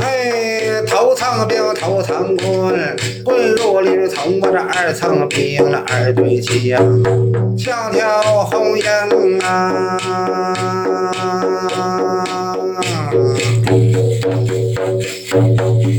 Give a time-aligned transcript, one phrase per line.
[0.00, 7.02] 哎，头层兵，头层棍，棍入里头，我这二层兵了二对枪，
[7.58, 8.88] 枪挑红缨
[9.40, 9.98] 啊。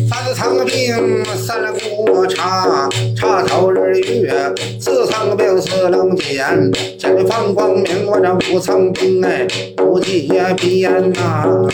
[0.10, 2.88] 三层兵，三股叉，
[3.18, 4.32] 叉头日月；
[5.26, 8.06] 四层兵，四棱剑，剑放光明。
[8.06, 11.68] 我这五层兵，哎，不结边呐。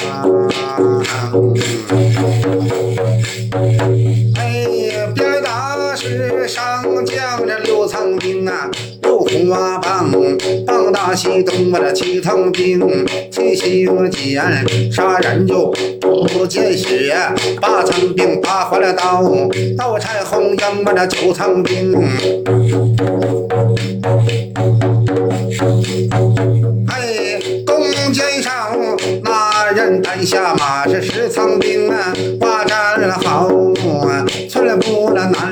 [4.37, 4.67] 哎，
[5.13, 10.09] 鞭打是上将，这六层兵啊，六花棒，
[10.65, 12.79] 棒打西东，我这七层兵，
[13.29, 14.41] 七星剑，
[14.89, 17.13] 杀人就不见血，
[17.59, 19.21] 八层兵打坏了刀，
[19.77, 21.91] 刀拆红缨，我这九层兵。
[29.91, 33.49] 人担下马是十仓兵啊，挂战好
[34.07, 35.51] 啊，寸步那难。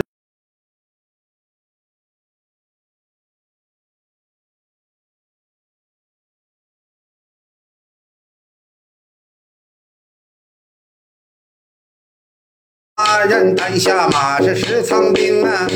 [12.95, 15.67] 那人担下马是十层兵啊，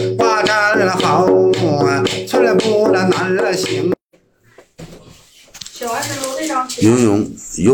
[0.88, 1.26] 好
[1.86, 2.46] 啊，寸
[3.10, 3.92] 难行。
[5.74, 7.74] 写完之后那张游泳游。